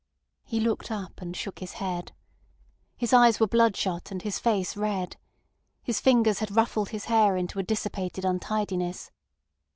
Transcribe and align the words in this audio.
He 0.43 0.59
looked 0.59 0.89
up, 0.89 1.21
and 1.21 1.37
shook 1.37 1.59
his 1.59 1.73
head. 1.73 2.11
His 2.97 3.13
eyes 3.13 3.39
were 3.39 3.45
bloodshot 3.45 4.09
and 4.09 4.19
his 4.23 4.39
face 4.39 4.75
red. 4.75 5.17
His 5.83 5.99
fingers 5.99 6.39
had 6.39 6.55
ruffled 6.55 6.89
his 6.89 7.05
hair 7.05 7.37
into 7.37 7.59
a 7.59 7.63
dissipated 7.63 8.25
untidiness. 8.25 9.11